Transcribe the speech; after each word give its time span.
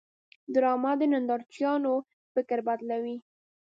ډرامه 0.53 0.91
د 0.99 1.01
نندارچیانو 1.11 1.93
فکر 2.33 2.57
بدلوي 2.67 3.17